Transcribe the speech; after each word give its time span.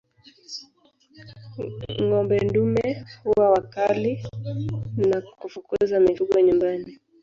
Ngombe 2.03 2.37
dume 2.43 3.05
huwa 3.23 3.49
wakali 3.49 4.25
na 5.09 5.21
kufukuza 5.21 5.99
mifugo 5.99 6.39
nyumbani 6.41 6.91